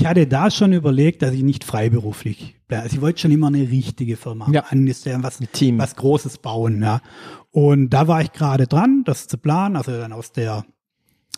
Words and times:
Ich 0.00 0.06
hatte 0.06 0.26
da 0.26 0.50
schon 0.50 0.72
überlegt, 0.72 1.20
dass 1.20 1.34
ich 1.34 1.42
nicht 1.42 1.62
freiberuflich 1.62 2.56
bleibe. 2.66 2.84
Also 2.84 2.96
ich 2.96 3.02
wollte 3.02 3.20
schon 3.20 3.32
immer 3.32 3.48
eine 3.48 3.70
richtige 3.70 4.16
Firma 4.16 4.50
Ja. 4.50 4.62
anstellen, 4.62 5.22
was, 5.22 5.40
Team. 5.52 5.76
was 5.76 5.94
Großes 5.94 6.38
bauen. 6.38 6.82
Ja. 6.82 7.02
Und 7.50 7.90
da 7.90 8.08
war 8.08 8.22
ich 8.22 8.32
gerade 8.32 8.66
dran, 8.66 9.02
das 9.04 9.28
zu 9.28 9.36
planen, 9.36 9.76
also 9.76 9.92
dann 9.92 10.14
aus 10.14 10.32
der 10.32 10.64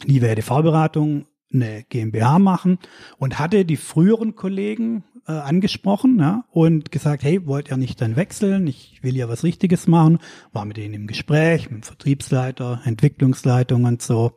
Liebe 0.05 0.29
EDV-Beratung 0.29 1.27
eine 1.53 1.83
GmbH 1.89 2.39
machen 2.39 2.79
und 3.19 3.41
hatte 3.41 3.65
die 3.65 3.77
früheren 3.77 4.37
Kollegen 4.37 5.03
äh, 5.27 5.33
angesprochen 5.33 6.21
ja, 6.21 6.45
und 6.53 6.93
gesagt, 6.93 7.25
hey, 7.25 7.45
wollt 7.45 7.69
ihr 7.69 7.77
nicht 7.77 8.01
dann 8.01 8.15
wechseln? 8.15 8.69
Ich 8.69 9.01
will 9.03 9.17
ja 9.17 9.29
was 9.29 9.43
Richtiges 9.43 9.89
machen. 9.89 10.21
War 10.53 10.67
mit 10.67 10.77
denen 10.77 10.95
im 10.95 11.07
Gespräch, 11.09 11.65
mit 11.69 11.81
dem 11.81 11.83
Vertriebsleiter, 11.83 12.81
Entwicklungsleitung 12.85 13.87
und 13.87 14.03
so. 14.03 14.37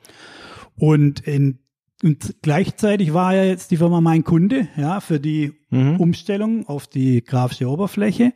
Und 0.78 1.20
in 1.20 1.60
und 2.06 2.36
gleichzeitig 2.44 3.16
war 3.16 3.34
ja 3.34 3.44
jetzt 3.46 3.72
die 3.72 3.78
Firma 3.78 4.00
mein 4.00 4.24
Kunde, 4.24 4.68
ja, 4.78 5.00
für 5.00 5.20
die 5.20 5.54
Umstellung 5.98 6.68
auf 6.68 6.86
die 6.86 7.24
grafische 7.24 7.68
Oberfläche. 7.68 8.34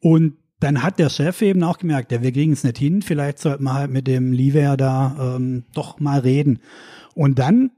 Und 0.00 0.38
dann 0.60 0.82
hat 0.82 0.98
der 0.98 1.10
Chef 1.10 1.42
eben 1.42 1.62
auch 1.62 1.76
gemerkt, 1.76 2.10
ja, 2.10 2.22
wir 2.22 2.32
kriegen 2.32 2.52
es 2.52 2.64
nicht 2.64 2.78
hin, 2.78 3.02
vielleicht 3.02 3.38
sollten 3.38 3.64
wir 3.64 3.74
halt 3.74 3.90
mit 3.90 4.06
dem 4.06 4.32
Liver 4.32 4.78
da 4.78 5.36
ähm, 5.36 5.64
doch 5.74 6.00
mal 6.00 6.20
reden. 6.20 6.60
Und 7.14 7.38
dann 7.38 7.70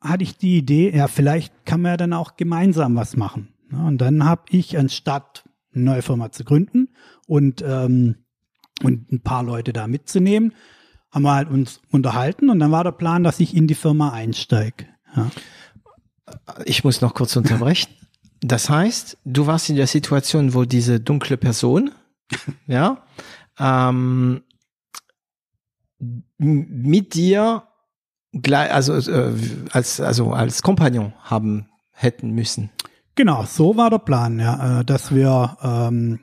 hatte 0.00 0.22
ich 0.22 0.36
die 0.36 0.58
Idee, 0.58 0.94
ja, 0.94 1.08
vielleicht 1.08 1.66
kann 1.66 1.82
man 1.82 1.90
ja 1.90 1.96
dann 1.96 2.12
auch 2.12 2.36
gemeinsam 2.36 2.94
was 2.94 3.16
machen. 3.16 3.48
Ja, 3.72 3.84
und 3.88 3.98
dann 3.98 4.24
habe 4.24 4.42
ich, 4.50 4.78
anstatt 4.78 5.42
eine 5.74 5.84
neue 5.84 6.02
Firma 6.02 6.30
zu 6.30 6.44
gründen 6.44 6.90
und, 7.26 7.64
ähm, 7.66 8.14
und 8.84 9.10
ein 9.10 9.22
paar 9.22 9.42
Leute 9.42 9.72
da 9.72 9.88
mitzunehmen, 9.88 10.52
haben 11.12 11.22
wir 11.22 11.34
halt 11.34 11.50
uns 11.50 11.80
unterhalten 11.90 12.50
und 12.50 12.58
dann 12.58 12.72
war 12.72 12.84
der 12.84 12.92
Plan, 12.92 13.22
dass 13.22 13.38
ich 13.38 13.54
in 13.54 13.66
die 13.66 13.74
Firma 13.74 14.10
einsteige. 14.10 14.86
Ja. 15.14 15.30
Ich 16.64 16.84
muss 16.84 17.00
noch 17.00 17.14
kurz 17.14 17.36
unterbrechen. 17.36 17.92
Das 18.40 18.70
heißt, 18.70 19.18
du 19.24 19.46
warst 19.46 19.68
in 19.68 19.76
der 19.76 19.86
Situation, 19.86 20.54
wo 20.54 20.64
diese 20.64 20.98
dunkle 20.98 21.36
Person, 21.36 21.90
ja, 22.66 23.04
ähm, 23.58 24.42
mit 26.38 27.14
dir 27.14 27.62
gleich, 28.32 28.72
also 28.72 28.94
äh, 28.94 29.34
als 29.70 30.00
also 30.00 30.32
als 30.32 30.62
Kompagnon 30.62 31.12
haben 31.20 31.68
hätten 31.92 32.30
müssen. 32.30 32.70
Genau, 33.14 33.44
so 33.44 33.76
war 33.76 33.90
der 33.90 33.98
Plan, 33.98 34.40
ja, 34.40 34.80
äh, 34.80 34.84
dass 34.84 35.14
wir, 35.14 35.56
ähm, 35.62 36.20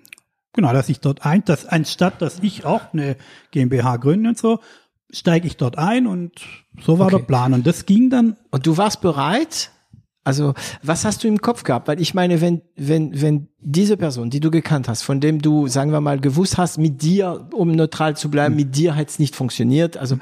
genau, 0.53 0.73
dass 0.73 0.89
ich 0.89 1.00
dort 1.00 1.25
ein, 1.25 1.44
dass 1.45 1.66
anstatt, 1.66 2.22
dass 2.22 2.39
ich 2.42 2.66
auch 2.66 2.94
eine 2.94 3.16
GmbH 3.52 3.97
gründe 3.97 4.30
und 4.30 4.38
so, 4.38 4.59
steige 5.11 5.47
ich 5.47 5.58
dort 5.58 5.78
ein 5.78 6.08
und 6.08 6.33
so 6.81 7.00
war 7.00 7.08
Okay. 7.08 7.17
der 7.17 7.23
Plan. 7.23 7.53
Und 7.53 7.66
das 7.66 7.85
ging 7.85 8.09
dann 8.09 8.38
Und 8.51 8.66
du 8.68 8.78
warst 8.78 9.01
bereit? 9.01 9.72
Also, 10.23 10.53
was 10.84 11.06
hast 11.06 11.23
du 11.23 11.28
im 11.28 11.41
Kopf 11.41 11.63
gehabt? 11.63 11.88
Weil 11.88 12.00
ich 12.00 12.13
meine, 12.13 12.40
wenn, 12.41 12.62
wenn, 12.75 13.19
wenn 13.19 13.47
diese 13.59 13.97
Person, 13.97 14.29
die 14.29 14.40
du 14.40 14.51
gekannt 14.51 14.88
hast, 14.88 15.01
von 15.01 15.19
dem 15.19 15.41
du, 15.41 15.68
sagen 15.68 15.91
wir 15.91 16.01
mal, 16.01 16.19
gewusst 16.19 16.57
hast, 16.57 16.78
mit 16.78 17.02
dir, 17.02 17.47
um 17.53 17.72
neutral 17.72 18.16
zu 18.16 18.29
bleiben, 18.29 18.56
mit 18.56 18.75
dir 18.75 18.96
hat 18.96 19.09
es 19.09 19.18
nicht 19.18 19.35
funktioniert, 19.35 19.97
also 19.97 20.19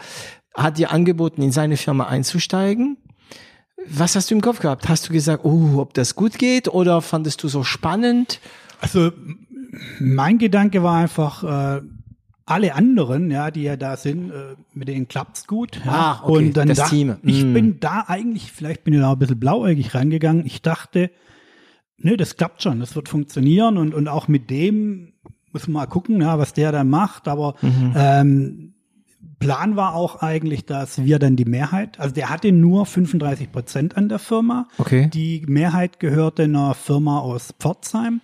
hat 0.55 0.77
dir 0.77 0.91
angeboten, 0.91 1.41
in 1.41 1.51
seine 1.51 1.75
Firma 1.75 2.05
einzusteigen. 2.05 2.97
Was 3.89 4.15
hast 4.15 4.31
du 4.31 4.35
im 4.35 4.41
Kopf 4.41 4.59
gehabt? 4.59 4.87
Hast 4.87 5.09
du 5.09 5.13
gesagt, 5.13 5.43
oh, 5.43 5.79
ob 5.79 5.93
das 5.93 6.15
gut 6.15 6.37
geht 6.37 6.67
oder 6.69 7.01
fandest 7.01 7.43
du 7.43 7.47
so 7.47 7.63
spannend? 7.63 8.39
Also 8.79 9.11
mein 9.99 10.37
Gedanke 10.37 10.83
war 10.83 10.95
einfach, 10.97 11.43
äh, 11.77 11.81
alle 12.45 12.75
anderen, 12.75 13.29
ja, 13.29 13.51
die 13.51 13.63
ja 13.63 13.75
da 13.75 13.97
sind, 13.97 14.31
äh, 14.31 14.55
mit 14.73 14.87
denen 14.87 15.07
klappt's 15.09 15.47
gut. 15.47 15.81
Ja. 15.85 15.91
Ah, 15.91 16.21
okay, 16.23 16.31
und 16.47 16.55
dann 16.57 16.69
das 16.69 16.77
da, 16.77 16.85
Team. 16.87 17.15
Ich 17.23 17.43
Mm. 17.43 17.53
bin 17.53 17.79
da 17.81 18.05
eigentlich, 18.07 18.51
vielleicht 18.53 18.85
bin 18.85 18.93
ich 18.93 19.01
da 19.01 19.11
ein 19.11 19.19
bisschen 19.19 19.37
blauäugig 19.39 19.93
rangegangen. 19.93 20.45
Ich 20.45 20.61
dachte, 20.61 21.11
ne, 21.97 22.15
das 22.15 22.37
klappt 22.37 22.63
schon, 22.63 22.79
das 22.79 22.95
wird 22.95 23.09
funktionieren 23.09 23.77
und, 23.77 23.93
und 23.93 24.07
auch 24.07 24.29
mit 24.29 24.49
dem 24.49 25.11
muss 25.51 25.67
man 25.67 25.73
mal 25.73 25.85
gucken, 25.87 26.21
ja, 26.21 26.39
was 26.39 26.53
der 26.53 26.71
dann 26.71 26.89
macht. 26.89 27.27
Aber 27.27 27.55
Mhm. 27.61 27.93
ähm, 27.95 28.73
Plan 29.39 29.75
war 29.75 29.93
auch 29.93 30.21
eigentlich, 30.21 30.65
dass 30.65 31.03
wir 31.03 31.19
dann 31.19 31.35
die 31.35 31.45
Mehrheit, 31.45 31.99
also 31.99 32.15
der 32.15 32.29
hatte 32.29 32.51
nur 32.53 32.85
35 32.85 33.51
Prozent 33.51 33.97
an 33.97 34.07
der 34.09 34.19
Firma. 34.19 34.67
Okay. 34.77 35.09
Die 35.13 35.43
Mehrheit 35.47 35.99
gehörte 35.99 36.43
einer 36.43 36.73
Firma 36.75 37.19
aus 37.19 37.53
Pforzheim, 37.59 38.21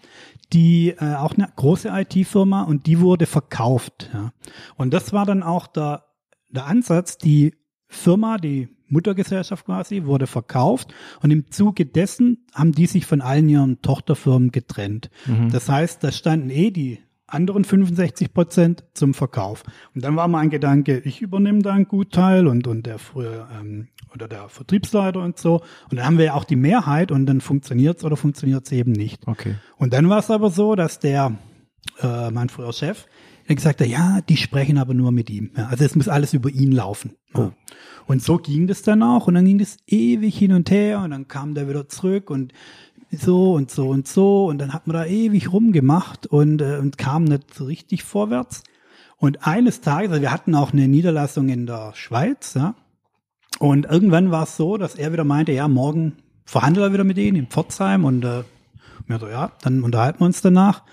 die 0.54 0.90
äh, 0.90 1.16
auch 1.16 1.34
eine 1.34 1.50
große 1.56 1.90
IT-Firma 1.90 2.64
und 2.64 2.86
die 2.86 3.00
wurde 3.00 3.26
verkauft. 3.26 4.10
Ja. 4.14 4.32
Und 4.76 4.94
das 4.94 5.14
war 5.14 5.26
dann 5.26 5.44
auch 5.44 5.68
der, 5.68 6.06
der 6.50 6.66
Ansatz, 6.66 7.18
die 7.18 7.56
Firma, 7.88 8.38
die 8.38 8.70
Muttergesellschaft 8.88 9.66
quasi, 9.66 10.06
wurde 10.06 10.28
verkauft 10.28 10.94
und 11.22 11.32
im 11.32 11.50
Zuge 11.52 11.86
dessen 11.86 12.46
haben 12.54 12.72
die 12.72 12.86
sich 12.86 13.06
von 13.06 13.22
allen 13.22 13.50
ihren 13.50 13.82
Tochterfirmen 13.82 14.52
getrennt. 14.52 15.10
Das 15.52 15.68
heißt, 15.68 16.04
da 16.04 16.12
standen 16.12 16.50
eh 16.50 16.70
die 16.70 17.00
anderen 17.28 17.64
65 17.64 18.34
Prozent 18.34 18.84
zum 18.94 19.14
Verkauf. 19.14 19.64
Und 19.96 20.04
dann 20.04 20.16
war 20.16 20.28
mein 20.28 20.50
Gedanke, 20.50 21.00
ich 21.00 21.22
übernehme 21.22 21.62
da 21.62 21.74
einen 21.74 21.88
Gutteil 21.88 22.48
und, 22.48 22.68
und 22.68 22.86
der 22.86 23.00
früher 23.00 23.48
ähm, 23.60 23.88
oder 24.14 24.28
der 24.28 24.50
Vertriebsleiter 24.50 25.22
und 25.22 25.40
so. 25.40 25.62
Und 25.90 25.98
dann 25.98 26.06
haben 26.06 26.18
wir 26.18 26.26
ja 26.26 26.34
auch 26.34 26.44
die 26.44 26.56
Mehrheit 26.56 27.12
und 27.12 27.26
dann 27.26 27.42
funktioniert's 27.42 28.04
oder 28.04 28.18
funktioniert's 28.18 28.72
eben 28.72 28.92
nicht. 28.92 29.28
Okay. 29.28 29.56
Und 29.78 29.94
dann 29.94 30.10
war 30.10 30.20
es 30.20 30.30
aber 30.30 30.50
so, 30.50 30.76
dass 30.76 31.00
der, 31.00 31.36
äh, 32.02 32.30
mein 32.32 32.50
früherer 32.50 32.74
Chef, 32.74 33.06
der 33.48 33.56
gesagt 33.56 33.82
hat, 33.82 33.88
ja, 33.88 34.22
die 34.22 34.38
sprechen 34.38 34.78
aber 34.78 34.94
nur 34.94 35.12
mit 35.12 35.30
ihm. 35.30 35.52
Ja, 35.58 35.68
also 35.68 35.84
es 35.84 35.96
muss 35.96 36.08
alles 36.08 36.34
über 36.34 36.50
ihn 36.50 36.72
laufen. 36.72 37.16
Ja. 37.36 37.52
Und 38.06 38.22
so 38.22 38.38
ging 38.38 38.68
das 38.68 38.84
dann 38.84 39.02
auch 39.02 39.28
und 39.28 39.34
dann 39.34 39.46
ging 39.46 39.58
das 39.58 39.78
ewig 39.88 40.38
hin 40.38 40.54
und 40.54 40.70
her 40.72 41.00
und 41.00 41.12
dann 41.12 41.28
kam 41.28 41.54
der 41.54 41.68
wieder 41.70 41.88
zurück 41.88 42.30
und 42.30 42.54
so 43.18 43.54
und 43.54 43.72
so 43.72 43.90
und 43.90 44.08
so 44.08 44.46
und 44.46 44.58
dann 44.58 44.74
hat 44.74 44.88
man 44.88 44.96
da 44.96 45.06
ewig 45.06 45.52
rumgemacht 45.52 46.28
und, 46.28 46.62
äh, 46.62 46.78
und 46.78 46.98
kam 46.98 47.24
nicht 47.24 47.54
so 47.54 47.66
richtig 47.66 48.04
vorwärts. 48.04 48.64
Und 49.18 49.48
eines 49.48 49.82
Tages, 49.82 50.12
also 50.12 50.22
wir 50.22 50.32
hatten 50.32 50.54
auch 50.56 50.74
eine 50.74 50.88
Niederlassung 50.88 51.50
in 51.50 51.66
der 51.66 51.94
Schweiz, 51.96 52.56
ja, 52.56 52.76
und 53.60 53.86
irgendwann 53.86 54.32
war 54.32 54.44
es 54.44 54.58
so, 54.58 54.78
dass 54.78 54.96
er 54.96 55.14
wieder 55.14 55.24
meinte, 55.24 55.52
ja, 55.52 55.68
morgen 55.68 56.18
verhandelt 56.46 56.86
er 56.86 56.94
wieder 56.94 57.04
mit 57.04 57.18
ihnen 57.18 57.38
in 57.38 57.48
Pforzheim 57.48 58.06
und 58.06 58.26
äh, 58.26 58.44
so, 59.20 59.28
ja, 59.28 59.52
dann 59.62 59.84
unterhalten 59.84 60.20
wir 60.22 60.26
uns 60.26 60.42
danach. 60.42 60.84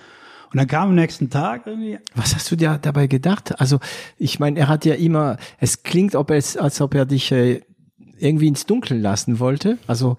Und 0.53 0.59
dann 0.59 0.67
kam 0.67 0.89
am 0.89 0.95
nächsten 0.97 1.31
Tag 1.31 1.67
irgendwie, 1.67 1.99
Was 2.15 2.35
hast 2.35 2.51
du 2.51 2.57
dir 2.57 2.79
dabei 2.81 3.07
gedacht? 3.07 3.61
Also, 3.61 3.79
ich 4.19 4.41
meine, 4.41 4.59
er 4.59 4.69
hat 4.69 4.85
ja 4.85 4.95
immer, 4.95 5.37
es 5.59 5.85
klingt, 5.85 6.17
ob 6.17 6.31
es, 6.31 6.57
als 6.57 6.81
ob 6.81 6.95
er 6.95 7.07
dich 7.07 7.31
äh, 7.31 7.63
irgendwie 8.19 8.49
ins 8.49 8.67
Dunkel 8.67 8.99
lassen 8.99 9.39
wollte. 9.39 9.79
Also, 9.87 10.17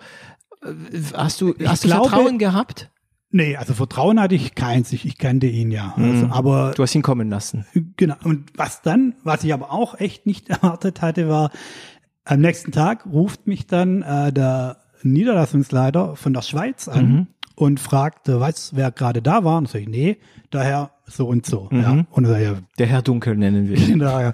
hast 1.13 1.41
du, 1.41 1.53
hast 1.65 1.83
du 1.83 1.87
glaube- 1.87 2.09
Vertrauen 2.09 2.37
gehabt? 2.37 2.89
nee, 3.33 3.55
also 3.55 3.73
Vertrauen 3.73 4.19
hatte 4.19 4.35
ich 4.35 4.55
keins, 4.55 4.91
ich, 4.91 5.05
ich 5.05 5.17
kannte 5.17 5.47
ihn 5.47 5.71
ja. 5.71 5.93
Also, 5.97 6.27
aber 6.27 6.73
Du 6.75 6.83
hast 6.83 6.93
ihn 6.95 7.01
kommen 7.01 7.29
lassen. 7.29 7.65
Genau. 7.95 8.15
Und 8.23 8.51
was 8.57 8.81
dann, 8.81 9.15
was 9.23 9.43
ich 9.45 9.53
aber 9.53 9.71
auch 9.71 9.99
echt 9.99 10.25
nicht 10.25 10.49
erwartet 10.49 11.01
hatte, 11.01 11.29
war, 11.29 11.51
am 12.25 12.41
nächsten 12.41 12.71
Tag 12.71 13.05
ruft 13.05 13.47
mich 13.47 13.67
dann 13.67 14.01
äh, 14.01 14.31
der 14.33 14.77
Niederlassungsleiter 15.03 16.15
von 16.15 16.33
der 16.33 16.41
Schweiz 16.41 16.87
an 16.87 17.27
und 17.55 17.79
fragt, 17.79 18.27
äh, 18.29 18.39
weißt 18.39 18.73
du, 18.73 18.75
wer 18.75 18.91
gerade 18.91 19.21
da 19.21 19.43
war? 19.43 19.57
Und 19.57 19.69
sag 19.69 19.81
ich, 19.81 19.87
nee, 19.87 20.17
daher 20.49 20.91
so 21.11 21.27
und 21.27 21.45
so. 21.45 21.69
Ja. 21.71 22.05
Und 22.09 22.25
ich, 22.25 22.43
ja, 22.43 22.55
Der 22.79 22.87
Herr 22.87 23.01
Dunkel 23.01 23.35
nennen 23.35 23.67
wir 23.69 23.77
ihn. 23.77 23.91
Genau, 24.01 24.19
ja. 24.19 24.31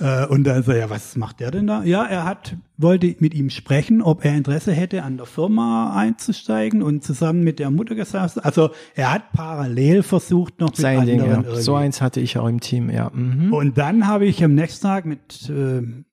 Äh, 0.00 0.26
Und 0.26 0.44
dann 0.44 0.62
so, 0.62 0.72
ja, 0.72 0.88
was 0.90 1.16
macht 1.16 1.40
der 1.40 1.50
denn 1.50 1.66
da? 1.66 1.84
Ja, 1.84 2.04
er 2.04 2.24
hat, 2.24 2.56
wollte 2.76 3.14
mit 3.18 3.34
ihm 3.34 3.50
sprechen, 3.50 4.02
ob 4.02 4.24
er 4.24 4.34
Interesse 4.34 4.72
hätte, 4.72 5.02
an 5.02 5.16
der 5.16 5.26
Firma 5.26 5.94
einzusteigen 5.96 6.82
und 6.82 7.04
zusammen 7.04 7.44
mit 7.44 7.58
der 7.58 7.70
Muttergesellschaft. 7.70 8.44
Also 8.44 8.70
er 8.94 9.12
hat 9.12 9.32
parallel 9.32 10.02
versucht, 10.02 10.60
noch 10.60 10.68
mit 10.68 10.76
Sein 10.76 11.06
Ding, 11.06 11.20
anderen 11.20 11.42
ja. 11.42 11.48
irgendwie. 11.48 11.62
So 11.62 11.74
eins 11.74 12.00
hatte 12.00 12.20
ich 12.20 12.38
auch 12.38 12.48
im 12.48 12.60
Team, 12.60 12.90
ja. 12.90 13.10
Mhm. 13.12 13.52
Und 13.52 13.78
dann 13.78 14.06
habe 14.06 14.26
ich 14.26 14.42
am 14.42 14.54
nächsten 14.54 14.82
Tag 14.86 15.04
mit 15.04 15.48
ähm, 15.50 16.06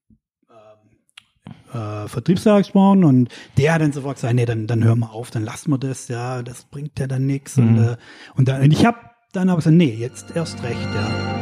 äh, 1.72 2.08
Vertriebsleiter 2.08 2.58
gesprochen 2.58 3.04
und 3.04 3.28
der 3.56 3.74
hat 3.74 3.82
dann 3.82 3.92
sofort 3.92 4.16
gesagt, 4.16 4.34
nee, 4.34 4.44
dann, 4.44 4.66
dann 4.66 4.84
hören 4.84 5.00
wir 5.00 5.12
auf, 5.12 5.30
dann 5.30 5.44
lassen 5.44 5.70
wir 5.70 5.78
das, 5.78 6.08
ja, 6.08 6.42
das 6.42 6.64
bringt 6.64 6.98
ja 6.98 7.06
dann 7.06 7.26
nichts. 7.26 7.58
Und, 7.58 7.78
äh, 7.78 7.96
und, 8.34 8.48
dann, 8.48 8.62
und 8.62 8.72
ich 8.72 8.84
habe 8.84 8.98
dann 9.32 9.48
aber 9.48 9.58
gesagt, 9.58 9.76
nee, 9.76 9.94
jetzt 9.94 10.36
erst 10.36 10.62
recht, 10.62 10.88
ja. 10.94 11.41